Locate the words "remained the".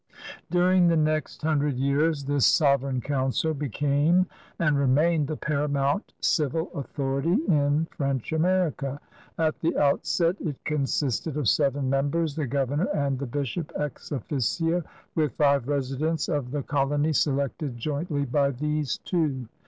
4.75-5.37